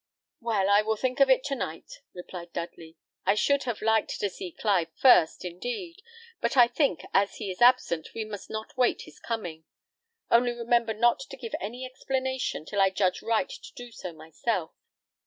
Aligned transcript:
"Well, 0.39 0.67
I 0.67 0.81
will 0.81 0.95
think 0.95 1.19
of 1.19 1.29
it 1.29 1.43
to 1.43 1.55
night," 1.55 2.01
replied 2.15 2.51
Dudley. 2.53 2.97
"I 3.23 3.35
should 3.35 3.65
have 3.65 3.83
liked 3.83 4.19
to 4.19 4.31
see 4.31 4.51
Clive 4.51 4.87
first, 4.95 5.45
indeed; 5.45 6.01
but 6.39 6.57
I 6.57 6.67
think 6.67 7.01
as 7.13 7.35
he 7.35 7.51
is 7.51 7.61
absent 7.61 8.09
we 8.15 8.25
must 8.25 8.49
not 8.49 8.75
wait 8.75 9.03
his 9.03 9.19
coming. 9.19 9.63
Only 10.31 10.53
remember 10.53 10.95
not 10.95 11.19
to 11.29 11.37
give 11.37 11.53
any 11.61 11.85
explanation 11.85 12.65
till 12.65 12.81
I 12.81 12.89
judge 12.89 13.21
right 13.21 13.49
to 13.49 13.73
do 13.75 13.91
so 13.91 14.11
myself. 14.11 14.71